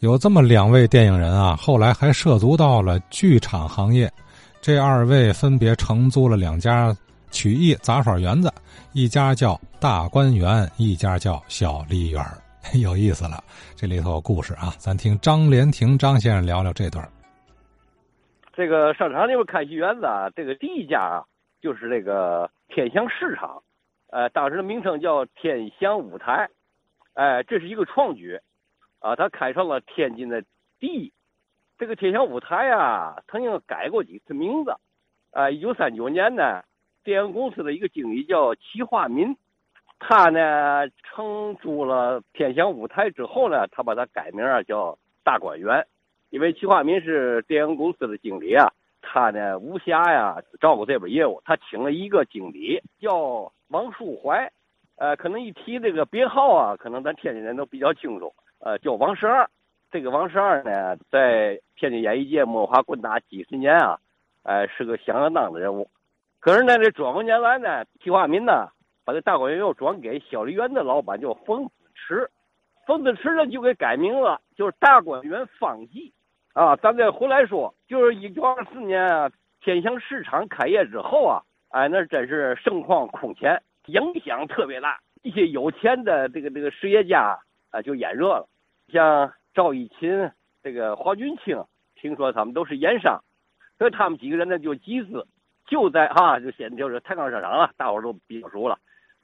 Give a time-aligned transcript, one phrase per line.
[0.00, 4.10] 有这么两位电影人啊，后来还涉足到了剧场行业。
[4.62, 6.90] 这二位分别承租了两家
[7.30, 8.50] 曲艺杂耍园子，
[8.94, 12.24] 一家叫大观园，一家叫小梨园。
[12.80, 13.44] 有意思了，
[13.76, 14.72] 这里头有故事啊！
[14.78, 17.06] 咱听张连亭张先生聊聊这段。
[18.54, 21.24] 这个商场里边开戏园子啊，这个第一家啊，
[21.60, 23.62] 就是这个天祥市场，
[24.10, 26.48] 呃，当时的名称叫天祥舞台，
[27.12, 28.38] 哎，这是一个创举，
[29.00, 30.44] 啊，他开创了天津的
[30.78, 31.12] 第一。
[31.78, 34.74] 这个天祥舞台啊，曾经改过几次名字，
[35.32, 36.62] 啊，一九三九年呢，
[37.02, 39.34] 电影公司的一个经理叫齐化民，
[39.98, 45.86] 他呢承租了天祥舞台之后呢，他把它改名啊叫大观园。
[46.28, 54.52] 因为齐化民是电影公司的经理啊，他呢无暇呀照顾这边业务，他请了一个经理叫王树怀，
[54.96, 59.48] 呃，可能一提这个编号啊，可能咱天津人都比较清楚，呃，叫王十二。
[59.90, 63.98] 这个王十二呢，在天津演艺界摸爬滚打几十年啊，
[64.44, 65.90] 呃，是个响当当的人物。
[66.38, 68.68] 可是呢，这转过年来呢，齐化民呢，
[69.04, 72.30] 把这大观园又转给小梨园的老板叫冯子池，
[72.86, 76.12] 冯子池呢就给改名了，就是大观园方记。
[76.52, 79.30] 啊，咱再回来说，就是一九二四年啊，
[79.60, 84.98] 天祥市场开业之后啊，哎，那真是盛况空前，影响特别大。
[85.22, 87.38] 一些有钱的这个这个实业家
[87.70, 88.48] 啊，就眼热了。
[88.90, 90.30] 像赵一勤、
[90.62, 93.20] 这个黄俊清，听说他们都是盐商，
[93.78, 95.26] 所以他们几个人呢就集资，
[95.66, 98.78] 就在哈， 就先就是太康商场了，大伙都比较熟了。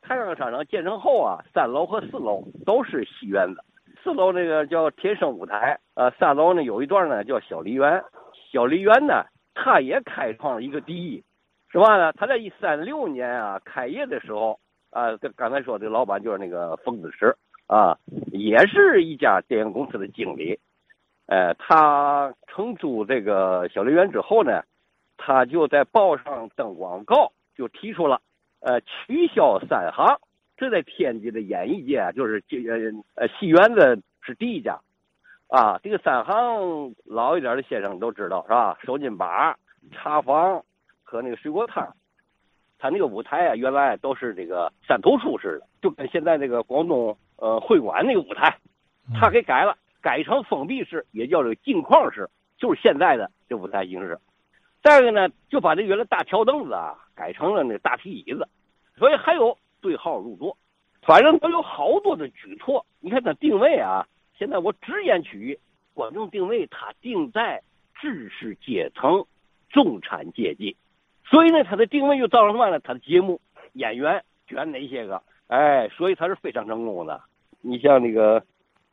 [0.00, 3.62] 太康商场建成后啊，三楼和四楼都是戏园子。
[4.02, 8.02] 四楼那个叫天生舞台，呃，三楼呢有一段呢叫小梨园，
[8.52, 11.22] 小梨园呢，它也开创了一个第一，
[11.70, 12.12] 是吧呢？
[12.12, 14.58] 他在一三六年啊开业的时候，
[14.90, 17.36] 啊，刚才说的老板就是那个冯子石
[17.68, 17.98] 啊，
[18.32, 20.58] 也是一家电影公司的经理，
[21.26, 24.62] 呃，他承租这个小梨园之后呢，
[25.18, 28.22] 他就在报上登广告，就提出了，
[28.60, 30.18] 呃，取消三行。
[30.56, 32.78] 这在天津的演艺界，就是这呃
[33.14, 34.80] 呃戏园子是第一家，
[35.46, 38.78] 啊，这个三行老一点的先生都知道是吧？
[38.82, 39.56] 手巾把、
[39.92, 40.64] 茶房
[41.04, 41.86] 和那个水果摊
[42.78, 48.56] 他那个舞台啊，原来都是这个三头出式的，就跟现在这个广东呃会馆那个舞台，
[49.20, 54.18] 他给改了，改成封闭式，也叫这个镜框式，就是现在的这舞台形式。
[54.82, 58.48] 再一个呢，就把这原来大条凳子啊，改成了那大皮椅子，
[58.96, 59.58] 所以还有。
[59.80, 60.58] 对号入座，
[61.02, 62.84] 反正都有好多的举措。
[62.98, 64.04] 你看它定位啊，
[64.36, 65.58] 现在我直言取义，
[65.94, 67.62] 观众定位它定在
[67.94, 69.24] 知识阶层、
[69.70, 70.76] 中产阶级，
[71.30, 72.80] 所以呢，他的定位又造成什么呢？
[72.80, 73.40] 它的节目
[73.74, 75.22] 演员选哪些个？
[75.48, 77.20] 哎，所以他是非常成功的。
[77.60, 78.42] 你像那个，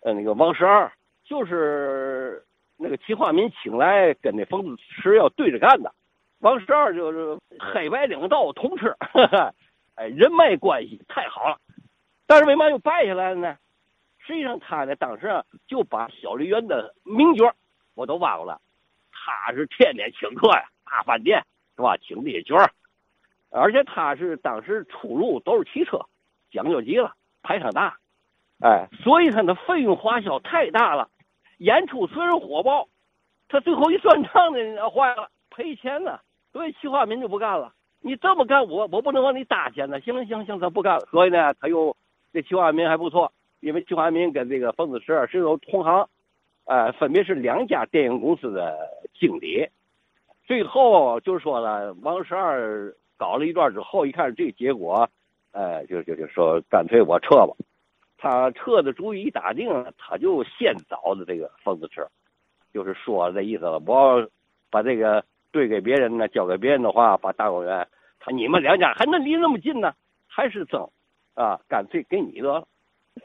[0.01, 0.91] 呃，那个王十二，
[1.23, 2.43] 就是
[2.77, 5.93] 那个齐化民请来跟那冯子池要对着干的，
[6.39, 8.93] 王十二就是黑白两道通吃。
[9.95, 11.57] 哎，人脉关系太好了，
[12.27, 13.57] 但是为嘛又败下来了呢？
[14.19, 17.53] 实际上他呢，当时啊就把小梨园的名角
[17.93, 18.57] 我都挖过来，
[19.11, 21.41] 他是天天请客呀，大饭店
[21.75, 21.97] 是吧？
[21.97, 22.55] 请这些角
[23.51, 25.99] 而且他是当时出入都是汽车，
[26.51, 27.97] 讲究极了，排场大，
[28.59, 31.09] 哎，所以他的费用花销太大了。
[31.59, 32.87] 演出虽然火爆，
[33.47, 36.21] 他最后一算账呢，坏了，赔钱了，
[36.51, 37.73] 所以齐化民就不干了。
[38.01, 40.01] 你这么干，我我不能往你搭钱呢。
[40.01, 41.07] 行行行，他不干了。
[41.11, 41.95] 所以呢，他又
[42.33, 43.31] 这齐化民还不错，
[43.61, 46.09] 因为齐化民跟这个冯子石是有同行，
[46.65, 48.77] 呃，分别是两家电影公司的
[49.17, 49.65] 经理。
[50.45, 55.09] 最后就说了，王十二搞了一段之后，一看这结果，
[55.51, 57.53] 呃，就就就说干脆我撤吧。
[58.17, 62.05] 他撤的主意一打定，他就先找的这个冯子池，
[62.73, 64.27] 就是说这意思了，我
[64.69, 67.87] 把这个对给别人呢，交给别人的话，把大观园。
[68.19, 69.93] 他你们两家还能离那么近呢？
[70.27, 70.89] 还是争，
[71.35, 72.67] 啊，干脆给你得了。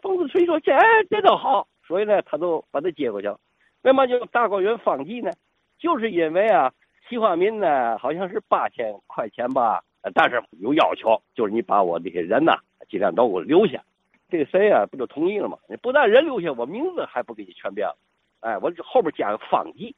[0.03, 0.73] 冯子锤说：“这
[1.09, 3.39] 这倒好。”所以呢，他都把他接过去了。
[3.83, 5.33] 为嘛叫大观园方记呢？
[5.79, 6.73] 就是因为啊，
[7.11, 9.83] 齐化民呢好像是八千块钱吧，
[10.15, 12.55] 但是有要求，就是你把我这些人呐
[12.89, 13.83] 尽量都给我留下。
[14.31, 15.59] 这个谁啊，不就同意了吗？
[15.69, 17.97] 你不但人留下，我名字还不给你全变了。
[18.41, 19.95] 哎，我这后边加个方记。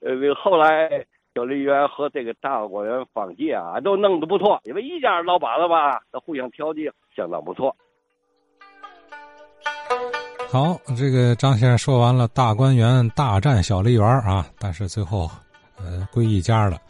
[0.00, 1.06] 呃，后来。
[1.36, 7.76] 小梨园和这个大观园方记啊，都弄得不错，因为一家老板子吧，都互相调剂，相当不错。
[10.50, 15.28] 好，这个张先生说完了大观园大战小梨园啊，但是最后
[15.76, 16.80] 呃归一家了。